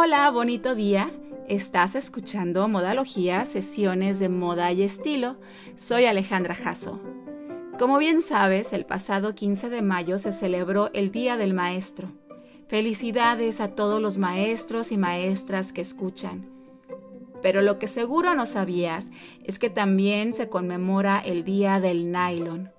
Hola, 0.00 0.30
bonito 0.30 0.76
día. 0.76 1.10
Estás 1.48 1.96
escuchando 1.96 2.68
Modalogía, 2.68 3.44
sesiones 3.46 4.20
de 4.20 4.28
moda 4.28 4.70
y 4.70 4.84
estilo. 4.84 5.38
Soy 5.74 6.04
Alejandra 6.04 6.54
Jasso. 6.54 7.00
Como 7.80 7.98
bien 7.98 8.22
sabes, 8.22 8.72
el 8.72 8.86
pasado 8.86 9.34
15 9.34 9.70
de 9.70 9.82
mayo 9.82 10.20
se 10.20 10.30
celebró 10.30 10.88
el 10.92 11.10
Día 11.10 11.36
del 11.36 11.52
Maestro. 11.52 12.12
Felicidades 12.68 13.60
a 13.60 13.74
todos 13.74 14.00
los 14.00 14.18
maestros 14.18 14.92
y 14.92 14.96
maestras 14.96 15.72
que 15.72 15.80
escuchan. 15.80 16.48
Pero 17.42 17.60
lo 17.60 17.80
que 17.80 17.88
seguro 17.88 18.36
no 18.36 18.46
sabías 18.46 19.10
es 19.42 19.58
que 19.58 19.68
también 19.68 20.32
se 20.32 20.48
conmemora 20.48 21.18
el 21.18 21.42
Día 21.42 21.80
del 21.80 22.12
Nylon 22.12 22.70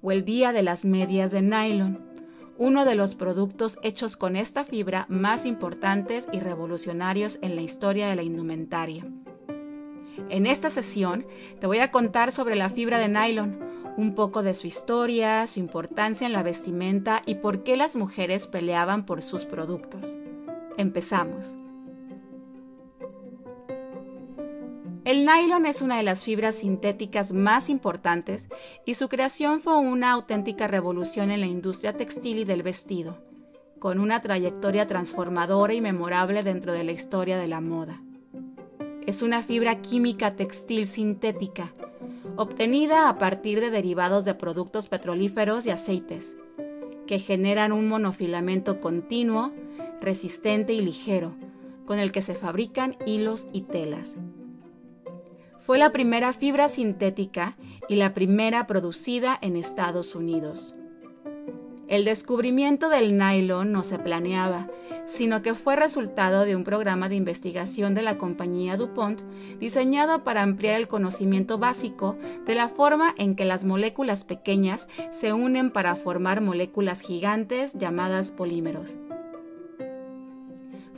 o 0.00 0.12
el 0.12 0.24
Día 0.24 0.52
de 0.52 0.62
las 0.62 0.84
Medias 0.84 1.32
de 1.32 1.42
Nylon 1.42 2.07
uno 2.58 2.84
de 2.84 2.96
los 2.96 3.14
productos 3.14 3.78
hechos 3.82 4.16
con 4.16 4.36
esta 4.36 4.64
fibra 4.64 5.06
más 5.08 5.46
importantes 5.46 6.28
y 6.32 6.40
revolucionarios 6.40 7.38
en 7.40 7.56
la 7.56 7.62
historia 7.62 8.08
de 8.08 8.16
la 8.16 8.24
indumentaria. 8.24 9.06
En 10.28 10.46
esta 10.46 10.68
sesión 10.68 11.26
te 11.60 11.66
voy 11.66 11.78
a 11.78 11.90
contar 11.90 12.32
sobre 12.32 12.56
la 12.56 12.68
fibra 12.68 12.98
de 12.98 13.08
nylon, 13.08 13.60
un 13.96 14.14
poco 14.14 14.42
de 14.42 14.54
su 14.54 14.66
historia, 14.66 15.46
su 15.46 15.60
importancia 15.60 16.26
en 16.26 16.32
la 16.32 16.42
vestimenta 16.42 17.22
y 17.26 17.36
por 17.36 17.62
qué 17.64 17.76
las 17.76 17.96
mujeres 17.96 18.46
peleaban 18.46 19.06
por 19.06 19.22
sus 19.22 19.44
productos. 19.44 20.16
Empezamos. 20.76 21.57
El 25.08 25.24
nylon 25.24 25.64
es 25.64 25.80
una 25.80 25.96
de 25.96 26.02
las 26.02 26.22
fibras 26.22 26.56
sintéticas 26.56 27.32
más 27.32 27.70
importantes 27.70 28.50
y 28.84 28.92
su 28.92 29.08
creación 29.08 29.60
fue 29.60 29.78
una 29.78 30.12
auténtica 30.12 30.66
revolución 30.66 31.30
en 31.30 31.40
la 31.40 31.46
industria 31.46 31.94
textil 31.94 32.40
y 32.40 32.44
del 32.44 32.62
vestido, 32.62 33.16
con 33.78 34.00
una 34.00 34.20
trayectoria 34.20 34.86
transformadora 34.86 35.72
y 35.72 35.80
memorable 35.80 36.42
dentro 36.42 36.74
de 36.74 36.84
la 36.84 36.92
historia 36.92 37.38
de 37.38 37.46
la 37.46 37.62
moda. 37.62 38.02
Es 39.06 39.22
una 39.22 39.42
fibra 39.42 39.80
química 39.80 40.36
textil 40.36 40.86
sintética, 40.86 41.72
obtenida 42.36 43.08
a 43.08 43.16
partir 43.16 43.62
de 43.62 43.70
derivados 43.70 44.26
de 44.26 44.34
productos 44.34 44.88
petrolíferos 44.88 45.64
y 45.64 45.70
aceites, 45.70 46.36
que 47.06 47.18
generan 47.18 47.72
un 47.72 47.88
monofilamento 47.88 48.78
continuo, 48.78 49.54
resistente 50.02 50.74
y 50.74 50.82
ligero, 50.82 51.32
con 51.86 51.98
el 51.98 52.12
que 52.12 52.20
se 52.20 52.34
fabrican 52.34 52.98
hilos 53.06 53.48
y 53.54 53.62
telas. 53.62 54.18
Fue 55.68 55.76
la 55.76 55.92
primera 55.92 56.32
fibra 56.32 56.70
sintética 56.70 57.58
y 57.90 57.96
la 57.96 58.14
primera 58.14 58.66
producida 58.66 59.38
en 59.42 59.54
Estados 59.54 60.14
Unidos. 60.14 60.74
El 61.88 62.06
descubrimiento 62.06 62.88
del 62.88 63.18
nylon 63.18 63.70
no 63.70 63.82
se 63.82 63.98
planeaba, 63.98 64.70
sino 65.04 65.42
que 65.42 65.52
fue 65.52 65.76
resultado 65.76 66.46
de 66.46 66.56
un 66.56 66.64
programa 66.64 67.10
de 67.10 67.16
investigación 67.16 67.94
de 67.94 68.00
la 68.00 68.16
compañía 68.16 68.78
DuPont 68.78 69.20
diseñado 69.60 70.24
para 70.24 70.42
ampliar 70.42 70.76
el 70.76 70.88
conocimiento 70.88 71.58
básico 71.58 72.16
de 72.46 72.54
la 72.54 72.70
forma 72.70 73.14
en 73.18 73.36
que 73.36 73.44
las 73.44 73.66
moléculas 73.66 74.24
pequeñas 74.24 74.88
se 75.10 75.34
unen 75.34 75.70
para 75.70 75.96
formar 75.96 76.40
moléculas 76.40 77.02
gigantes 77.02 77.74
llamadas 77.74 78.32
polímeros 78.32 78.98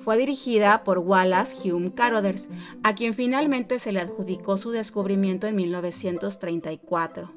fue 0.00 0.16
dirigida 0.16 0.82
por 0.82 0.98
Wallace 0.98 1.70
Hume 1.70 1.92
Carothers, 1.94 2.48
a 2.82 2.94
quien 2.94 3.14
finalmente 3.14 3.78
se 3.78 3.92
le 3.92 4.00
adjudicó 4.00 4.56
su 4.56 4.70
descubrimiento 4.70 5.46
en 5.46 5.56
1934. 5.56 7.30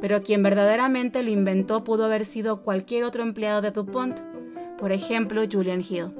Pero 0.00 0.22
quien 0.22 0.42
verdaderamente 0.42 1.22
lo 1.22 1.30
inventó 1.30 1.84
pudo 1.84 2.04
haber 2.04 2.24
sido 2.24 2.62
cualquier 2.62 3.04
otro 3.04 3.22
empleado 3.22 3.62
de 3.62 3.70
DuPont, 3.70 4.20
por 4.78 4.92
ejemplo 4.92 5.42
Julian 5.50 5.80
Hill, 5.80 6.12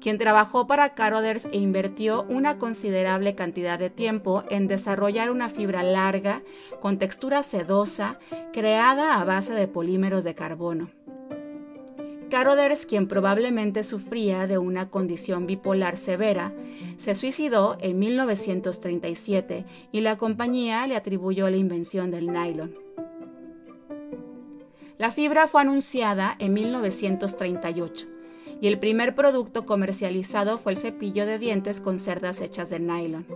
quien 0.00 0.16
trabajó 0.16 0.66
para 0.66 0.94
Carothers 0.94 1.46
e 1.46 1.58
invirtió 1.58 2.24
una 2.28 2.58
considerable 2.58 3.34
cantidad 3.34 3.78
de 3.78 3.90
tiempo 3.90 4.44
en 4.48 4.66
desarrollar 4.66 5.30
una 5.30 5.48
fibra 5.50 5.82
larga, 5.82 6.42
con 6.80 6.98
textura 6.98 7.42
sedosa, 7.42 8.18
creada 8.52 9.20
a 9.20 9.24
base 9.24 9.52
de 9.52 9.68
polímeros 9.68 10.24
de 10.24 10.34
carbono. 10.34 10.90
Carothers, 12.30 12.86
quien 12.86 13.08
probablemente 13.08 13.82
sufría 13.82 14.46
de 14.46 14.56
una 14.56 14.88
condición 14.88 15.46
bipolar 15.46 15.98
severa, 15.98 16.54
se 16.96 17.14
suicidó 17.14 17.76
en 17.80 17.98
1937 17.98 19.66
y 19.92 20.00
la 20.00 20.16
compañía 20.16 20.86
le 20.86 20.96
atribuyó 20.96 21.50
la 21.50 21.58
invención 21.58 22.10
del 22.10 22.28
nylon. 22.28 22.74
La 24.96 25.10
fibra 25.10 25.46
fue 25.46 25.62
anunciada 25.62 26.36
en 26.38 26.52
1938 26.54 28.06
y 28.60 28.68
el 28.68 28.78
primer 28.78 29.14
producto 29.14 29.66
comercializado 29.66 30.58
fue 30.58 30.72
el 30.72 30.78
cepillo 30.78 31.26
de 31.26 31.38
dientes 31.38 31.80
con 31.80 31.98
cerdas 31.98 32.40
hechas 32.40 32.70
de 32.70 32.80
nylon, 32.80 33.26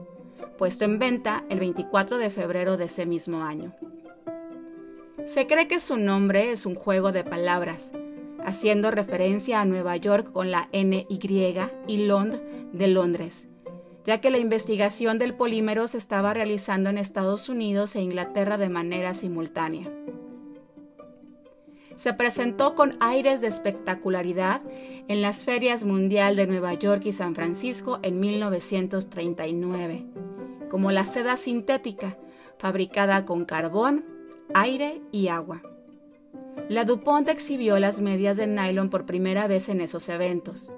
puesto 0.56 0.84
en 0.84 0.98
venta 0.98 1.44
el 1.48 1.58
24 1.58 2.18
de 2.18 2.30
febrero 2.30 2.76
de 2.76 2.84
ese 2.84 3.06
mismo 3.06 3.42
año. 3.42 3.74
Se 5.24 5.46
cree 5.46 5.68
que 5.68 5.80
su 5.80 5.96
nombre 5.96 6.52
es 6.52 6.66
un 6.66 6.74
juego 6.74 7.12
de 7.12 7.24
palabras, 7.24 7.92
haciendo 8.44 8.90
referencia 8.90 9.60
a 9.60 9.64
Nueva 9.64 9.96
York 9.96 10.32
con 10.32 10.50
la 10.50 10.68
NY 10.72 11.06
y 11.86 12.06
Lond 12.06 12.40
de 12.72 12.88
Londres, 12.88 13.48
ya 14.04 14.20
que 14.20 14.30
la 14.30 14.38
investigación 14.38 15.18
del 15.18 15.34
polímero 15.34 15.88
se 15.88 15.98
estaba 15.98 16.34
realizando 16.34 16.90
en 16.90 16.98
Estados 16.98 17.48
Unidos 17.48 17.96
e 17.96 18.02
Inglaterra 18.02 18.58
de 18.58 18.68
manera 18.68 19.14
simultánea. 19.14 19.90
Se 21.96 22.12
presentó 22.12 22.74
con 22.74 22.96
aires 23.00 23.40
de 23.40 23.46
espectacularidad 23.46 24.62
en 25.08 25.22
las 25.22 25.44
ferias 25.44 25.84
mundial 25.84 26.34
de 26.36 26.46
Nueva 26.46 26.74
York 26.74 27.02
y 27.06 27.12
San 27.12 27.34
Francisco 27.34 28.00
en 28.02 28.18
1939, 28.18 30.04
como 30.70 30.90
la 30.90 31.04
seda 31.04 31.36
sintética, 31.36 32.18
fabricada 32.58 33.24
con 33.24 33.44
carbón, 33.44 34.04
aire 34.54 35.02
y 35.12 35.28
agua. 35.28 35.62
La 36.68 36.84
DuPont 36.84 37.28
exhibió 37.28 37.78
las 37.78 38.00
medias 38.00 38.36
de 38.36 38.46
nylon 38.46 38.88
por 38.88 39.04
primera 39.04 39.46
vez 39.46 39.68
en 39.68 39.80
esos 39.80 40.08
eventos. 40.08 40.72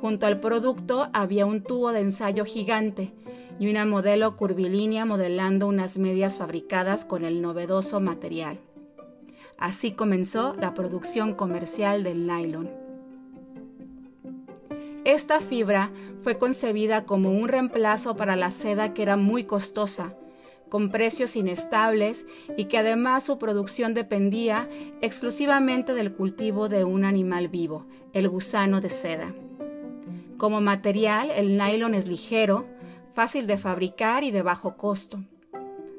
Junto 0.00 0.26
al 0.26 0.40
producto 0.40 1.08
había 1.12 1.46
un 1.46 1.62
tubo 1.62 1.92
de 1.92 2.00
ensayo 2.00 2.44
gigante 2.44 3.12
y 3.58 3.70
una 3.70 3.86
modelo 3.86 4.36
curvilínea 4.36 5.04
modelando 5.04 5.68
unas 5.68 5.96
medias 5.96 6.38
fabricadas 6.38 7.04
con 7.04 7.24
el 7.24 7.40
novedoso 7.40 8.00
material. 8.00 8.58
Así 9.58 9.92
comenzó 9.92 10.54
la 10.60 10.74
producción 10.74 11.34
comercial 11.34 12.02
del 12.02 12.26
nylon. 12.26 12.70
Esta 15.04 15.40
fibra 15.40 15.90
fue 16.22 16.38
concebida 16.38 17.04
como 17.04 17.30
un 17.30 17.48
reemplazo 17.48 18.16
para 18.16 18.36
la 18.36 18.50
seda 18.50 18.94
que 18.94 19.02
era 19.02 19.16
muy 19.16 19.44
costosa 19.44 20.14
con 20.72 20.88
precios 20.88 21.36
inestables 21.36 22.26
y 22.56 22.64
que 22.64 22.78
además 22.78 23.24
su 23.24 23.38
producción 23.38 23.92
dependía 23.92 24.70
exclusivamente 25.02 25.92
del 25.92 26.14
cultivo 26.14 26.70
de 26.70 26.84
un 26.84 27.04
animal 27.04 27.48
vivo, 27.48 27.84
el 28.14 28.26
gusano 28.26 28.80
de 28.80 28.88
seda. 28.88 29.34
Como 30.38 30.62
material, 30.62 31.30
el 31.30 31.58
nylon 31.58 31.94
es 31.94 32.06
ligero, 32.06 32.64
fácil 33.12 33.46
de 33.46 33.58
fabricar 33.58 34.24
y 34.24 34.30
de 34.30 34.40
bajo 34.40 34.78
costo. 34.78 35.22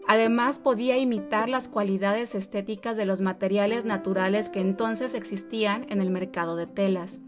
Además, 0.08 0.58
podía 0.58 0.98
imitar 0.98 1.50
las 1.50 1.68
cualidades 1.68 2.34
estéticas 2.34 2.98
de 2.98 3.06
los 3.06 3.22
materiales 3.22 3.86
naturales 3.86 4.50
que 4.50 4.60
entonces 4.60 5.14
existían 5.14 5.86
en 5.90 6.02
el 6.02 6.10
mercado 6.10 6.56
de 6.56 6.66
telas. 6.66 7.20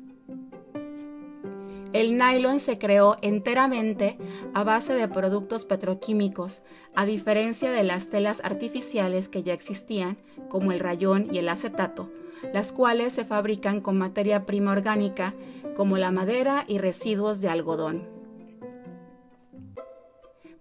El 1.95 2.17
nylon 2.17 2.59
se 2.59 2.77
creó 2.77 3.15
enteramente 3.21 4.17
a 4.53 4.65
base 4.65 4.91
de 4.91 5.07
productos 5.07 5.63
petroquímicos, 5.63 6.61
a 6.93 7.05
diferencia 7.05 7.71
de 7.71 7.85
las 7.85 8.09
telas 8.09 8.41
artificiales 8.43 9.29
que 9.29 9.43
ya 9.43 9.53
existían, 9.53 10.17
como 10.49 10.73
el 10.73 10.81
rayón 10.81 11.29
y 11.31 11.37
el 11.37 11.47
acetato, 11.47 12.11
las 12.53 12.73
cuales 12.73 13.13
se 13.13 13.23
fabrican 13.23 13.79
con 13.79 13.97
materia 13.97 14.45
prima 14.45 14.73
orgánica, 14.73 15.35
como 15.73 15.97
la 15.97 16.11
madera 16.11 16.65
y 16.67 16.79
residuos 16.79 17.39
de 17.39 17.47
algodón. 17.47 18.03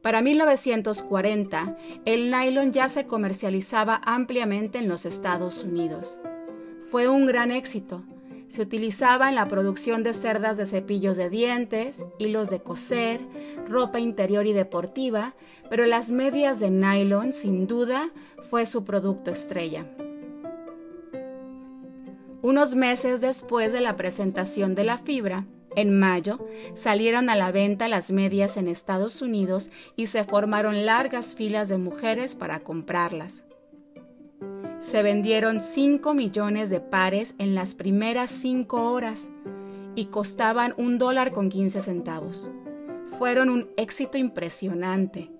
Para 0.02 0.22
1940, 0.22 1.76
el 2.04 2.31
nylon 2.31 2.72
ya 2.72 2.88
se 2.88 3.08
comercializaba 3.08 4.00
ampliamente 4.04 4.78
en 4.78 4.88
los 4.88 5.04
Estados 5.04 5.64
Unidos. 5.64 6.20
Fue 6.92 7.08
un 7.08 7.26
gran 7.26 7.50
éxito, 7.50 8.04
se 8.54 8.62
utilizaba 8.62 9.28
en 9.28 9.34
la 9.34 9.48
producción 9.48 10.04
de 10.04 10.14
cerdas 10.14 10.56
de 10.56 10.66
cepillos 10.66 11.16
de 11.16 11.28
dientes, 11.28 12.04
hilos 12.20 12.50
de 12.50 12.60
coser, 12.60 13.20
ropa 13.68 13.98
interior 13.98 14.46
y 14.46 14.52
deportiva, 14.52 15.34
pero 15.68 15.86
las 15.86 16.12
medias 16.12 16.60
de 16.60 16.70
nylon, 16.70 17.32
sin 17.32 17.66
duda, 17.66 18.10
fue 18.48 18.64
su 18.64 18.84
producto 18.84 19.32
estrella. 19.32 19.86
Unos 22.42 22.76
meses 22.76 23.20
después 23.20 23.72
de 23.72 23.80
la 23.80 23.96
presentación 23.96 24.76
de 24.76 24.84
la 24.84 24.98
fibra, 24.98 25.46
en 25.74 25.98
mayo, 25.98 26.38
salieron 26.74 27.30
a 27.30 27.34
la 27.34 27.50
venta 27.50 27.88
las 27.88 28.12
medias 28.12 28.56
en 28.56 28.68
Estados 28.68 29.20
Unidos 29.20 29.72
y 29.96 30.06
se 30.06 30.22
formaron 30.22 30.86
largas 30.86 31.34
filas 31.34 31.68
de 31.68 31.78
mujeres 31.78 32.36
para 32.36 32.60
comprarlas. 32.60 33.42
Se 34.84 35.02
vendieron 35.02 35.60
5 35.60 36.12
millones 36.12 36.69
de 36.69 36.78
pares 36.78 37.34
en 37.38 37.54
las 37.54 37.75
primeras 37.75 38.31
5 38.31 38.92
horas 38.92 39.31
y 39.94 40.06
costaban 40.06 40.75
un 40.76 40.98
dólar 40.98 41.32
con 41.32 41.48
15 41.48 41.81
centavos. 41.81 42.50
Fueron 43.19 43.48
un 43.48 43.70
éxito 43.78 44.19
impresionante. 44.19 45.31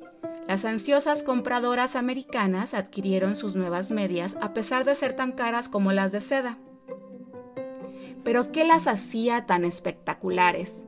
Las 0.49 0.65
ansiosas 0.65 1.23
compradoras 1.23 1.95
americanas 1.95 2.73
adquirieron 2.73 3.35
sus 3.35 3.55
nuevas 3.55 3.91
medias 3.91 4.39
a 4.41 4.55
pesar 4.55 4.87
de 4.87 4.95
ser 4.95 5.15
tan 5.15 5.33
caras 5.33 5.69
como 5.69 5.93
las 5.93 6.11
de 6.11 6.23
seda. 6.23 6.59
Pero 8.25 8.51
¿qué 8.51 8.65
las 8.65 8.87
hacía 8.87 9.45
tan 9.45 9.67
espectaculares? 9.67 10.87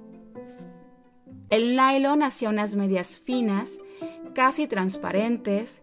El 1.51 1.77
nylon 1.77 2.23
hacía 2.23 2.49
unas 2.49 2.75
medias 2.75 3.19
finas, 3.19 3.73
casi 4.35 4.67
transparentes, 4.67 5.83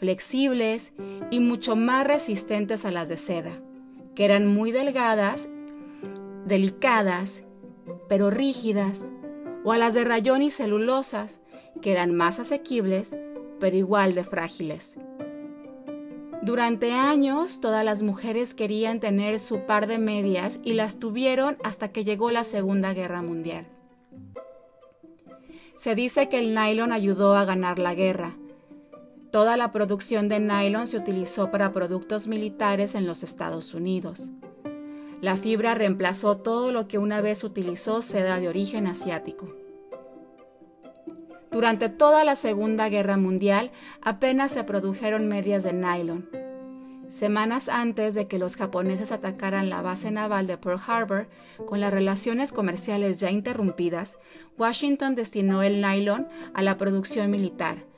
flexibles 0.00 0.94
y 1.30 1.40
mucho 1.40 1.76
más 1.76 2.06
resistentes 2.06 2.84
a 2.84 2.90
las 2.90 3.08
de 3.08 3.18
seda, 3.18 3.52
que 4.14 4.24
eran 4.24 4.46
muy 4.46 4.72
delgadas, 4.72 5.48
delicadas, 6.46 7.44
pero 8.08 8.30
rígidas, 8.30 9.04
o 9.62 9.72
a 9.72 9.78
las 9.78 9.92
de 9.94 10.04
rayón 10.04 10.42
y 10.42 10.50
celulosas, 10.50 11.40
que 11.82 11.92
eran 11.92 12.14
más 12.14 12.40
asequibles, 12.40 13.14
pero 13.60 13.76
igual 13.76 14.14
de 14.14 14.24
frágiles. 14.24 14.98
Durante 16.42 16.92
años 16.92 17.60
todas 17.60 17.84
las 17.84 18.02
mujeres 18.02 18.54
querían 18.54 18.98
tener 18.98 19.38
su 19.38 19.66
par 19.66 19.86
de 19.86 19.98
medias 19.98 20.60
y 20.64 20.72
las 20.72 20.98
tuvieron 20.98 21.58
hasta 21.62 21.92
que 21.92 22.04
llegó 22.04 22.30
la 22.30 22.44
Segunda 22.44 22.94
Guerra 22.94 23.20
Mundial. 23.20 23.66
Se 25.76 25.94
dice 25.94 26.30
que 26.30 26.38
el 26.38 26.54
nylon 26.54 26.92
ayudó 26.92 27.36
a 27.36 27.44
ganar 27.44 27.78
la 27.78 27.94
guerra. 27.94 28.36
Toda 29.30 29.56
la 29.56 29.70
producción 29.70 30.28
de 30.28 30.40
nylon 30.40 30.88
se 30.88 30.98
utilizó 30.98 31.52
para 31.52 31.72
productos 31.72 32.26
militares 32.26 32.96
en 32.96 33.06
los 33.06 33.22
Estados 33.22 33.74
Unidos. 33.74 34.28
La 35.20 35.36
fibra 35.36 35.74
reemplazó 35.74 36.38
todo 36.38 36.72
lo 36.72 36.88
que 36.88 36.98
una 36.98 37.20
vez 37.20 37.44
utilizó 37.44 38.02
seda 38.02 38.40
de 38.40 38.48
origen 38.48 38.88
asiático. 38.88 39.54
Durante 41.52 41.88
toda 41.88 42.24
la 42.24 42.34
Segunda 42.34 42.88
Guerra 42.88 43.16
Mundial 43.16 43.70
apenas 44.02 44.50
se 44.50 44.64
produjeron 44.64 45.28
medias 45.28 45.62
de 45.62 45.74
nylon. 45.74 46.28
Semanas 47.08 47.68
antes 47.68 48.14
de 48.14 48.26
que 48.26 48.38
los 48.38 48.56
japoneses 48.56 49.12
atacaran 49.12 49.70
la 49.70 49.82
base 49.82 50.10
naval 50.10 50.48
de 50.48 50.58
Pearl 50.58 50.80
Harbor, 50.84 51.28
con 51.66 51.80
las 51.80 51.92
relaciones 51.92 52.52
comerciales 52.52 53.18
ya 53.18 53.30
interrumpidas, 53.30 54.16
Washington 54.58 55.14
destinó 55.14 55.62
el 55.62 55.80
nylon 55.80 56.28
a 56.54 56.62
la 56.62 56.76
producción 56.76 57.30
militar, 57.30 57.89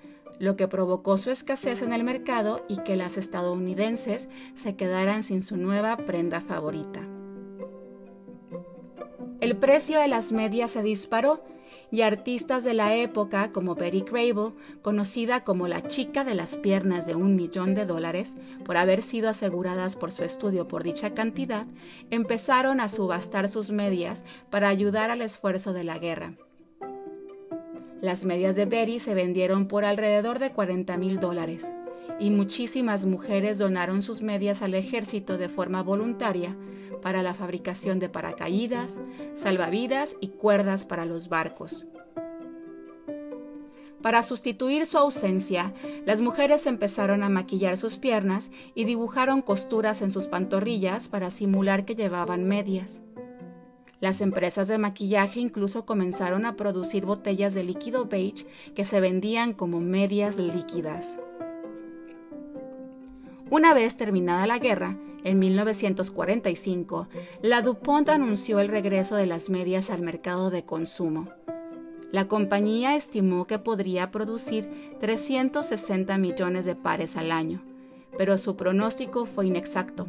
lo 0.42 0.56
que 0.56 0.66
provocó 0.66 1.18
su 1.18 1.30
escasez 1.30 1.82
en 1.82 1.92
el 1.92 2.02
mercado 2.02 2.64
y 2.66 2.78
que 2.78 2.96
las 2.96 3.16
estadounidenses 3.16 4.28
se 4.54 4.74
quedaran 4.74 5.22
sin 5.22 5.40
su 5.40 5.56
nueva 5.56 5.96
prenda 5.96 6.40
favorita. 6.40 7.00
El 9.40 9.56
precio 9.56 10.00
de 10.00 10.08
las 10.08 10.32
medias 10.32 10.72
se 10.72 10.82
disparó 10.82 11.44
y 11.92 12.02
artistas 12.02 12.64
de 12.64 12.74
la 12.74 12.96
época 12.96 13.52
como 13.52 13.76
Betty 13.76 14.00
Grable, 14.00 14.52
conocida 14.82 15.44
como 15.44 15.68
la 15.68 15.86
chica 15.86 16.24
de 16.24 16.34
las 16.34 16.56
piernas 16.56 17.06
de 17.06 17.14
un 17.14 17.36
millón 17.36 17.76
de 17.76 17.86
dólares 17.86 18.34
por 18.64 18.76
haber 18.76 19.02
sido 19.02 19.28
aseguradas 19.28 19.94
por 19.94 20.10
su 20.10 20.24
estudio 20.24 20.66
por 20.66 20.82
dicha 20.82 21.14
cantidad, 21.14 21.66
empezaron 22.10 22.80
a 22.80 22.88
subastar 22.88 23.48
sus 23.48 23.70
medias 23.70 24.24
para 24.50 24.70
ayudar 24.70 25.12
al 25.12 25.22
esfuerzo 25.22 25.72
de 25.72 25.84
la 25.84 26.00
guerra. 26.00 26.34
Las 28.02 28.24
medias 28.24 28.56
de 28.56 28.66
Betty 28.66 28.98
se 28.98 29.14
vendieron 29.14 29.68
por 29.68 29.84
alrededor 29.84 30.40
de 30.40 30.50
40 30.50 30.96
mil 30.96 31.20
dólares 31.20 31.72
y 32.18 32.32
muchísimas 32.32 33.06
mujeres 33.06 33.58
donaron 33.58 34.02
sus 34.02 34.22
medias 34.22 34.60
al 34.60 34.74
ejército 34.74 35.38
de 35.38 35.48
forma 35.48 35.84
voluntaria 35.84 36.56
para 37.00 37.22
la 37.22 37.32
fabricación 37.32 38.00
de 38.00 38.08
paracaídas, 38.08 39.00
salvavidas 39.36 40.16
y 40.20 40.30
cuerdas 40.30 40.84
para 40.84 41.04
los 41.04 41.28
barcos. 41.28 41.86
Para 44.02 44.24
sustituir 44.24 44.88
su 44.88 44.98
ausencia, 44.98 45.72
las 46.04 46.20
mujeres 46.20 46.66
empezaron 46.66 47.22
a 47.22 47.28
maquillar 47.28 47.78
sus 47.78 47.98
piernas 47.98 48.50
y 48.74 48.82
dibujaron 48.82 49.42
costuras 49.42 50.02
en 50.02 50.10
sus 50.10 50.26
pantorrillas 50.26 51.08
para 51.08 51.30
simular 51.30 51.84
que 51.84 51.94
llevaban 51.94 52.48
medias. 52.48 53.00
Las 54.02 54.20
empresas 54.20 54.66
de 54.66 54.78
maquillaje 54.78 55.38
incluso 55.38 55.86
comenzaron 55.86 56.44
a 56.44 56.56
producir 56.56 57.06
botellas 57.06 57.54
de 57.54 57.62
líquido 57.62 58.06
beige 58.06 58.48
que 58.74 58.84
se 58.84 59.00
vendían 59.00 59.52
como 59.52 59.78
medias 59.78 60.38
líquidas. 60.38 61.20
Una 63.48 63.72
vez 63.74 63.96
terminada 63.96 64.44
la 64.48 64.58
guerra, 64.58 64.98
en 65.22 65.38
1945, 65.38 67.06
la 67.42 67.62
DuPont 67.62 68.08
anunció 68.08 68.58
el 68.58 68.66
regreso 68.66 69.14
de 69.14 69.26
las 69.26 69.50
medias 69.50 69.88
al 69.88 70.02
mercado 70.02 70.50
de 70.50 70.64
consumo. 70.64 71.28
La 72.10 72.26
compañía 72.26 72.96
estimó 72.96 73.46
que 73.46 73.60
podría 73.60 74.10
producir 74.10 74.68
360 74.98 76.18
millones 76.18 76.64
de 76.64 76.74
pares 76.74 77.16
al 77.16 77.30
año, 77.30 77.62
pero 78.18 78.36
su 78.36 78.56
pronóstico 78.56 79.26
fue 79.26 79.46
inexacto. 79.46 80.08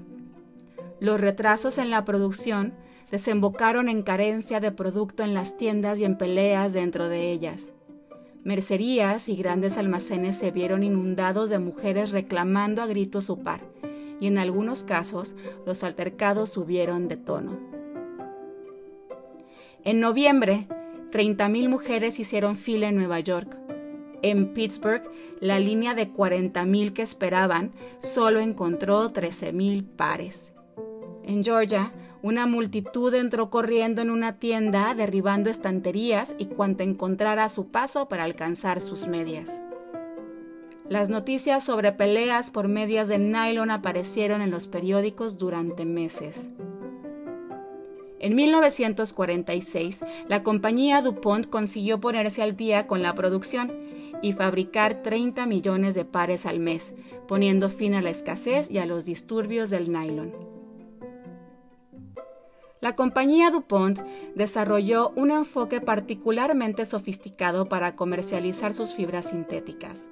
Los 1.00 1.22
retrasos 1.22 1.78
en 1.78 1.92
la 1.92 2.06
producción 2.06 2.74
desembocaron 3.14 3.90
en 3.90 4.02
carencia 4.02 4.60
de 4.60 4.72
producto 4.72 5.22
en 5.22 5.36
las 5.36 5.56
tiendas 5.56 6.00
y 6.00 6.04
en 6.04 6.18
peleas 6.18 6.74
dentro 6.74 7.10
de 7.10 7.32
ellas. 7.32 7.72
Mercerías 8.44 9.30
y 9.30 9.36
grandes 9.36 9.78
almacenes 9.78 10.36
se 10.36 10.50
vieron 10.50 10.84
inundados 10.84 11.52
de 11.52 11.60
mujeres 11.60 12.10
reclamando 12.10 12.82
a 12.82 12.88
gritos 12.88 13.26
su 13.26 13.44
par 13.44 13.62
y 14.20 14.26
en 14.26 14.40
algunos 14.40 14.84
casos 14.84 15.36
los 15.64 15.84
altercados 15.84 16.50
subieron 16.50 17.08
de 17.08 17.18
tono. 17.18 17.60
En 19.84 20.00
noviembre, 20.00 20.66
30.000 21.12 21.70
mujeres 21.70 22.20
hicieron 22.20 22.56
fila 22.56 22.90
en 22.90 22.96
Nueva 22.96 23.20
York. 23.20 23.56
En 24.24 24.56
Pittsburgh, 24.56 25.04
la 25.40 25.60
línea 25.60 25.94
de 25.94 26.12
40.000 26.12 26.94
que 26.94 27.04
esperaban 27.04 27.74
solo 28.00 28.40
encontró 28.40 29.14
13.000 29.14 29.86
pares. 29.86 30.52
En 31.24 31.44
Georgia, 31.44 31.94
una 32.24 32.48
multitud 32.48 33.14
entró 33.16 33.50
corriendo 33.50 34.02
en 34.02 34.10
una 34.10 34.40
tienda, 34.40 34.96
derribando 34.96 35.50
estanterías 35.50 36.38
y 36.40 36.46
cuanto 36.46 36.82
encontrara 36.82 37.44
a 37.44 37.50
su 37.50 37.68
paso 37.68 38.08
para 38.08 38.24
alcanzar 38.24 38.80
sus 38.80 39.08
medias. 39.08 39.62
Las 40.88 41.10
noticias 41.10 41.66
sobre 41.66 41.92
peleas 41.92 42.50
por 42.50 42.70
medias 42.70 43.10
de 43.10 43.20
nylon 43.20 43.72
aparecieron 43.72 44.42
en 44.42 44.52
los 44.52 44.68
periódicos 44.68 45.38
durante 45.38 45.84
meses. 45.84 46.50
En 48.20 48.36
1946, 48.36 50.06
la 50.30 50.44
compañía 50.44 51.02
DuPont 51.02 51.48
consiguió 51.50 52.00
ponerse 52.00 52.42
al 52.42 52.56
día 52.56 52.88
con 52.88 53.02
la 53.02 53.16
producción 53.16 53.74
y 54.22 54.32
fabricar 54.32 55.04
30 55.04 55.46
millones 55.46 55.94
de 55.94 56.06
pares 56.06 56.46
al 56.46 56.62
mes, 56.62 56.96
poniendo 57.28 57.68
fin 57.68 57.96
a 57.96 58.02
la 58.02 58.12
escasez 58.12 58.72
y 58.72 58.78
a 58.78 58.86
los 58.86 59.04
disturbios 59.04 59.70
del 59.70 59.92
nylon. 59.92 60.53
La 62.84 62.98
compañía 62.98 63.50
DuPont 63.50 64.02
desarrolló 64.36 65.14
un 65.16 65.32
enfoque 65.32 65.80
particularmente 65.80 66.84
sofisticado 66.84 67.70
para 67.70 67.96
comercializar 67.96 68.74
sus 68.74 68.94
fibras 68.94 69.30
sintéticas. 69.30 70.10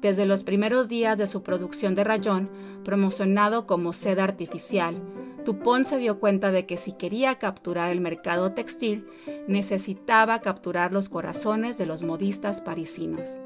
Desde 0.00 0.26
los 0.26 0.42
primeros 0.42 0.88
días 0.88 1.16
de 1.16 1.28
su 1.28 1.44
producción 1.44 1.94
de 1.94 2.02
rayón, 2.02 2.50
promocionado 2.84 3.68
como 3.68 3.92
seda 3.92 4.24
artificial, 4.24 5.00
Dupont 5.44 5.86
se 5.86 5.98
dio 5.98 6.18
cuenta 6.18 6.50
de 6.50 6.66
que 6.66 6.76
si 6.76 6.90
quería 6.90 7.36
capturar 7.36 7.92
el 7.92 8.00
mercado 8.00 8.50
textil, 8.50 9.06
necesitaba 9.46 10.40
capturar 10.40 10.92
los 10.92 11.08
corazones 11.08 11.78
de 11.78 11.86
los 11.86 12.02
modistas 12.02 12.62
parisinos. 12.62 13.38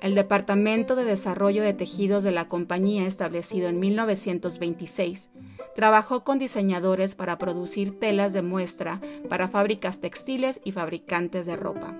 El 0.00 0.14
Departamento 0.14 0.94
de 0.94 1.02
Desarrollo 1.02 1.64
de 1.64 1.72
Tejidos 1.72 2.22
de 2.22 2.30
la 2.30 2.46
compañía, 2.46 3.08
establecido 3.08 3.68
en 3.68 3.80
1926, 3.80 5.30
trabajó 5.74 6.24
con 6.24 6.38
diseñadores 6.38 7.14
para 7.14 7.38
producir 7.38 7.98
telas 7.98 8.32
de 8.32 8.42
muestra 8.42 9.00
para 9.28 9.48
fábricas 9.48 10.00
textiles 10.00 10.60
y 10.64 10.72
fabricantes 10.72 11.46
de 11.46 11.56
ropa. 11.56 11.96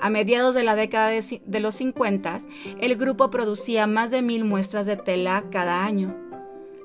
A 0.00 0.10
mediados 0.10 0.56
de 0.56 0.64
la 0.64 0.74
década 0.74 1.10
de, 1.10 1.60
los 1.60 1.76
50, 1.76 2.38
el 2.80 2.96
grupo 2.96 3.30
producía 3.30 3.86
más 3.86 4.10
de 4.10 4.20
mil 4.20 4.44
muestras 4.44 4.84
de 4.84 4.96
tela 4.96 5.44
cada 5.52 5.84
año. 5.84 6.16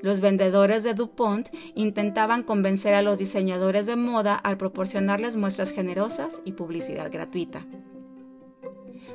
Los 0.03 0.19
vendedores 0.19 0.83
de 0.83 0.93
DuPont 0.93 1.49
intentaban 1.73 2.43
convencer 2.43 2.93
a 2.93 3.01
los 3.01 3.17
diseñadores 3.17 3.87
de 3.87 3.95
moda 3.95 4.35
al 4.35 4.57
proporcionarles 4.57 5.35
muestras 5.35 5.71
generosas 5.71 6.43
y 6.45 6.51
publicidad 6.51 7.11
gratuita. 7.11 7.65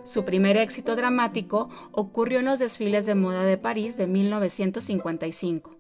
Su 0.04 0.25
primer 0.25 0.56
éxito 0.56 0.97
dramático 0.97 1.68
ocurrió 1.92 2.40
en 2.40 2.47
los 2.47 2.59
desfiles 2.59 3.06
de 3.06 3.14
moda 3.14 3.44
de 3.44 3.56
París 3.56 3.97
de 3.97 4.09
1955, 4.09 5.76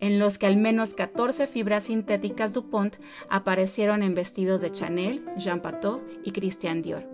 en 0.00 0.18
los 0.18 0.38
que 0.38 0.46
al 0.46 0.56
menos 0.56 0.94
14 0.94 1.46
fibras 1.46 1.84
sintéticas 1.84 2.54
DuPont 2.54 2.96
aparecieron 3.28 4.02
en 4.02 4.14
vestidos 4.14 4.62
de 4.62 4.72
Chanel, 4.72 5.24
Jean 5.36 5.60
Patou 5.60 6.00
y 6.24 6.32
Christian 6.32 6.80
Dior. 6.80 7.06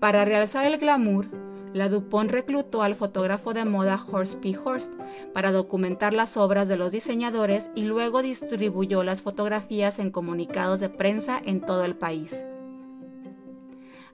Para 0.00 0.24
realzar 0.24 0.66
el 0.66 0.78
glamour, 0.78 1.26
la 1.72 1.88
DuPont 1.88 2.30
reclutó 2.30 2.82
al 2.82 2.96
fotógrafo 2.96 3.54
de 3.54 3.64
moda 3.64 4.02
Horst 4.10 4.40
P. 4.40 4.56
Horst 4.56 4.92
para 5.32 5.52
documentar 5.52 6.14
las 6.14 6.36
obras 6.36 6.66
de 6.66 6.76
los 6.76 6.92
diseñadores 6.92 7.70
y 7.76 7.82
luego 7.82 8.22
distribuyó 8.22 9.04
las 9.04 9.22
fotografías 9.22 10.00
en 10.00 10.10
comunicados 10.10 10.80
de 10.80 10.88
prensa 10.88 11.40
en 11.44 11.60
todo 11.60 11.84
el 11.84 11.94
país. 11.94 12.44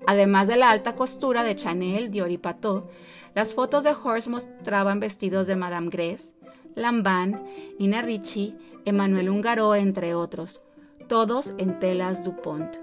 Además 0.06 0.49
de 0.49 0.56
la 0.56 0.70
alta 0.70 0.94
costura 0.94 1.42
de 1.42 1.54
Chanel, 1.54 2.11
Dior 2.11 2.30
y 2.30 2.38
Pateau, 2.38 2.88
las 3.34 3.54
fotos 3.54 3.84
de 3.84 3.90
Horst 3.90 4.28
mostraban 4.28 5.00
vestidos 5.00 5.46
de 5.46 5.56
Madame 5.56 5.88
Grès, 5.90 6.34
Lanvin, 6.75 7.40
Nina 7.78 8.02
Ricci, 8.02 8.56
Emmanuel 8.84 9.30
Ungaro, 9.30 9.75
entre 9.75 10.14
otros, 10.14 10.61
todos 11.08 11.54
en 11.58 11.78
telas 11.78 12.23
DuPont. 12.23 12.76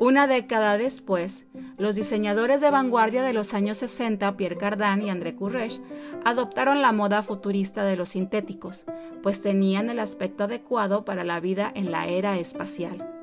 Una 0.00 0.26
década 0.26 0.76
después, 0.76 1.46
los 1.78 1.94
diseñadores 1.94 2.60
de 2.60 2.70
vanguardia 2.70 3.22
de 3.22 3.32
los 3.32 3.54
años 3.54 3.78
60, 3.78 4.36
Pierre 4.36 4.56
Cardin 4.56 5.02
y 5.02 5.10
André 5.10 5.36
Courrèges, 5.36 5.82
adoptaron 6.24 6.82
la 6.82 6.90
moda 6.90 7.22
futurista 7.22 7.84
de 7.84 7.94
los 7.96 8.10
sintéticos, 8.10 8.86
pues 9.22 9.40
tenían 9.40 9.90
el 9.90 10.00
aspecto 10.00 10.44
adecuado 10.44 11.04
para 11.04 11.22
la 11.22 11.38
vida 11.38 11.70
en 11.76 11.92
la 11.92 12.08
era 12.08 12.38
espacial. 12.38 13.13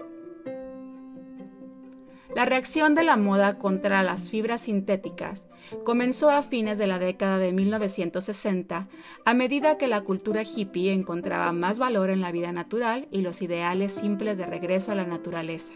La 2.35 2.45
reacción 2.45 2.95
de 2.95 3.03
la 3.03 3.17
moda 3.17 3.57
contra 3.57 4.03
las 4.03 4.29
fibras 4.29 4.61
sintéticas 4.61 5.47
comenzó 5.83 6.29
a 6.29 6.41
fines 6.41 6.77
de 6.77 6.88
la 6.88 7.00
década 7.00 7.38
de 7.38 7.53
1960 7.53 8.88
a 9.25 9.33
medida 9.33 9.77
que 9.77 9.88
la 9.88 10.01
cultura 10.01 10.43
hippie 10.43 10.93
encontraba 10.93 11.51
más 11.51 11.79
valor 11.79 12.09
en 12.09 12.21
la 12.21 12.31
vida 12.31 12.51
natural 12.51 13.07
y 13.11 13.21
los 13.21 13.41
ideales 13.41 13.91
simples 13.91 14.38
de 14.38 14.45
regreso 14.45 14.91
a 14.91 14.95
la 14.95 15.05
naturaleza 15.05 15.73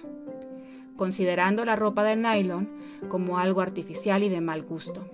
considerando 0.96 1.66
la 1.66 1.76
ropa 1.76 2.04
de 2.04 2.16
nylon 2.16 2.70
como 3.08 3.38
algo 3.38 3.62
artificial 3.62 4.24
y 4.24 4.30
de 4.30 4.42
mal 4.42 4.64
gusto. 4.64 5.08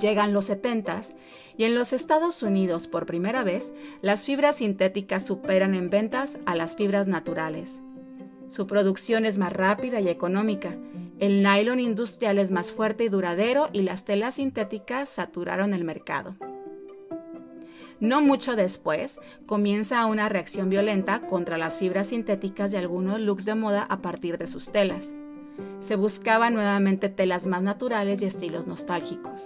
Llegan 0.00 0.32
los 0.32 0.46
70 0.46 1.00
y 1.56 1.64
en 1.64 1.74
los 1.74 1.92
Estados 1.92 2.42
Unidos 2.42 2.86
por 2.86 3.06
primera 3.06 3.44
vez 3.44 3.74
las 4.00 4.24
fibras 4.24 4.56
sintéticas 4.56 5.26
superan 5.26 5.74
en 5.74 5.90
ventas 5.90 6.38
a 6.46 6.54
las 6.54 6.76
fibras 6.76 7.06
naturales. 7.06 7.82
Su 8.50 8.66
producción 8.66 9.24
es 9.26 9.38
más 9.38 9.52
rápida 9.52 10.00
y 10.00 10.08
económica, 10.08 10.76
el 11.20 11.44
nylon 11.44 11.78
industrial 11.78 12.36
es 12.40 12.50
más 12.50 12.72
fuerte 12.72 13.04
y 13.04 13.08
duradero 13.08 13.68
y 13.72 13.82
las 13.82 14.04
telas 14.04 14.34
sintéticas 14.34 15.08
saturaron 15.08 15.72
el 15.72 15.84
mercado. 15.84 16.34
No 18.00 18.20
mucho 18.20 18.56
después, 18.56 19.20
comienza 19.46 20.04
una 20.06 20.28
reacción 20.28 20.68
violenta 20.68 21.20
contra 21.20 21.58
las 21.58 21.78
fibras 21.78 22.08
sintéticas 22.08 22.72
de 22.72 22.78
algunos 22.78 23.20
looks 23.20 23.44
de 23.44 23.54
moda 23.54 23.86
a 23.88 24.02
partir 24.02 24.36
de 24.36 24.48
sus 24.48 24.72
telas. 24.72 25.12
Se 25.78 25.94
buscaban 25.94 26.52
nuevamente 26.52 27.08
telas 27.08 27.46
más 27.46 27.62
naturales 27.62 28.20
y 28.20 28.24
estilos 28.24 28.66
nostálgicos. 28.66 29.44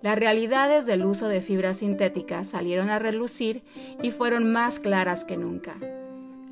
Las 0.00 0.16
realidades 0.16 0.86
del 0.86 1.04
uso 1.04 1.26
de 1.26 1.40
fibras 1.40 1.78
sintéticas 1.78 2.46
salieron 2.46 2.88
a 2.88 3.00
relucir 3.00 3.64
y 4.00 4.12
fueron 4.12 4.52
más 4.52 4.78
claras 4.78 5.24
que 5.24 5.36
nunca. 5.36 5.76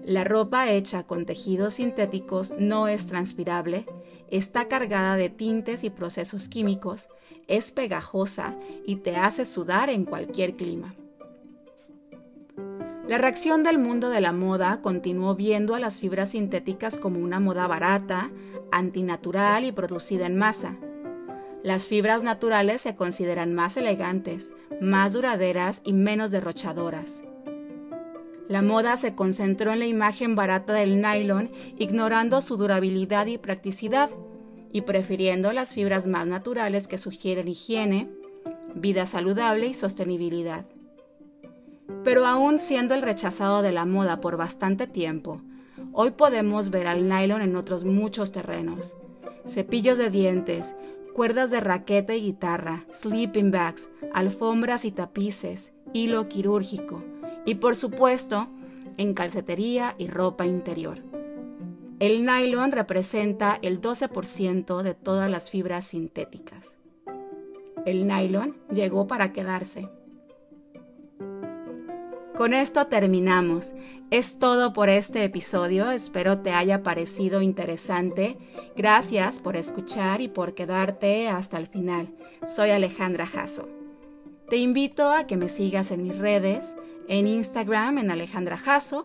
La 0.04 0.24
ropa 0.24 0.68
hecha 0.68 1.04
con 1.04 1.26
tejidos 1.26 1.74
sintéticos 1.74 2.52
no 2.58 2.88
es 2.88 3.06
transpirable, 3.06 3.86
está 4.30 4.66
cargada 4.66 5.16
de 5.16 5.30
tintes 5.30 5.84
y 5.84 5.90
procesos 5.90 6.48
químicos, 6.48 7.08
es 7.46 7.70
pegajosa 7.70 8.56
y 8.84 8.96
te 8.96 9.16
hace 9.16 9.44
sudar 9.44 9.90
en 9.90 10.04
cualquier 10.04 10.56
clima. 10.56 10.94
La 13.06 13.18
reacción 13.18 13.62
del 13.62 13.78
mundo 13.78 14.10
de 14.10 14.20
la 14.20 14.32
moda 14.32 14.80
continuó 14.80 15.36
viendo 15.36 15.74
a 15.74 15.80
las 15.80 16.00
fibras 16.00 16.30
sintéticas 16.30 16.98
como 16.98 17.20
una 17.20 17.38
moda 17.38 17.68
barata, 17.68 18.30
antinatural 18.72 19.64
y 19.64 19.72
producida 19.72 20.26
en 20.26 20.36
masa. 20.36 20.76
Las 21.62 21.86
fibras 21.86 22.24
naturales 22.24 22.80
se 22.80 22.96
consideran 22.96 23.54
más 23.54 23.76
elegantes, 23.76 24.52
más 24.80 25.12
duraderas 25.12 25.80
y 25.84 25.92
menos 25.92 26.32
derrochadoras. 26.32 27.22
La 28.48 28.62
moda 28.62 28.96
se 28.96 29.14
concentró 29.14 29.72
en 29.72 29.78
la 29.78 29.86
imagen 29.86 30.34
barata 30.34 30.72
del 30.72 31.00
nylon, 31.00 31.50
ignorando 31.78 32.40
su 32.40 32.56
durabilidad 32.56 33.26
y 33.26 33.38
practicidad, 33.38 34.10
y 34.72 34.82
prefiriendo 34.82 35.52
las 35.52 35.74
fibras 35.74 36.06
más 36.06 36.26
naturales 36.26 36.88
que 36.88 36.98
sugieren 36.98 37.48
higiene, 37.48 38.10
vida 38.74 39.06
saludable 39.06 39.66
y 39.66 39.74
sostenibilidad. 39.74 40.66
Pero 42.04 42.26
aún 42.26 42.58
siendo 42.58 42.94
el 42.94 43.02
rechazado 43.02 43.62
de 43.62 43.72
la 43.72 43.84
moda 43.84 44.20
por 44.20 44.36
bastante 44.36 44.86
tiempo, 44.86 45.42
hoy 45.92 46.12
podemos 46.12 46.70
ver 46.70 46.86
al 46.86 47.08
nylon 47.08 47.42
en 47.42 47.54
otros 47.54 47.84
muchos 47.84 48.32
terrenos. 48.32 48.96
Cepillos 49.46 49.98
de 49.98 50.10
dientes, 50.10 50.74
cuerdas 51.14 51.50
de 51.50 51.60
raqueta 51.60 52.14
y 52.14 52.22
guitarra, 52.22 52.86
sleeping 52.92 53.50
bags, 53.50 53.90
alfombras 54.14 54.84
y 54.84 54.92
tapices, 54.92 55.72
hilo 55.92 56.28
quirúrgico, 56.28 57.02
y 57.44 57.56
por 57.56 57.76
supuesto 57.76 58.48
en 58.96 59.14
calcetería 59.14 59.94
y 59.98 60.06
ropa 60.08 60.46
interior. 60.46 60.98
El 61.98 62.26
nylon 62.26 62.72
representa 62.72 63.58
el 63.62 63.80
12% 63.80 64.82
de 64.82 64.94
todas 64.94 65.30
las 65.30 65.50
fibras 65.50 65.84
sintéticas. 65.84 66.76
El 67.86 68.06
nylon 68.06 68.56
llegó 68.72 69.06
para 69.06 69.32
quedarse. 69.32 69.88
Con 72.36 72.54
esto 72.54 72.86
terminamos. 72.86 73.72
Es 74.10 74.38
todo 74.38 74.72
por 74.72 74.88
este 74.88 75.22
episodio. 75.22 75.90
Espero 75.90 76.40
te 76.40 76.50
haya 76.50 76.82
parecido 76.82 77.40
interesante. 77.40 78.36
Gracias 78.76 79.40
por 79.40 79.56
escuchar 79.56 80.20
y 80.20 80.28
por 80.28 80.54
quedarte 80.54 81.28
hasta 81.28 81.58
el 81.58 81.66
final. 81.66 82.08
Soy 82.46 82.70
Alejandra 82.70 83.26
Jasso. 83.26 83.68
Te 84.48 84.56
invito 84.56 85.10
a 85.10 85.26
que 85.26 85.36
me 85.36 85.48
sigas 85.48 85.92
en 85.92 86.02
mis 86.02 86.18
redes 86.18 86.74
en 87.08 87.26
Instagram 87.26 87.98
en 87.98 88.10
Alejandra 88.10 88.56
Jasso, 88.56 89.04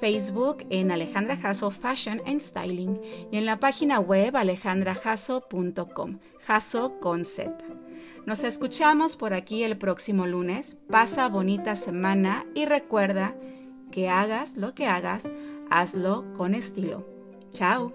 Facebook 0.00 0.66
en 0.70 0.90
Alejandra 0.90 1.36
Jasso 1.36 1.70
Fashion 1.70 2.22
and 2.26 2.40
Styling 2.40 3.00
y 3.30 3.36
en 3.36 3.46
la 3.46 3.58
página 3.58 4.00
web 4.00 4.36
alejandrajasso.com, 4.36 6.18
Jasso 6.46 7.00
con 7.00 7.24
Z. 7.24 7.56
Nos 8.26 8.44
escuchamos 8.44 9.16
por 9.16 9.34
aquí 9.34 9.62
el 9.62 9.76
próximo 9.76 10.26
lunes. 10.26 10.76
Pasa 10.88 11.28
bonita 11.28 11.74
semana 11.76 12.46
y 12.54 12.66
recuerda 12.66 13.34
que 13.90 14.08
hagas 14.08 14.56
lo 14.56 14.74
que 14.74 14.86
hagas, 14.86 15.30
hazlo 15.70 16.32
con 16.36 16.54
estilo. 16.54 17.06
Chao. 17.52 17.92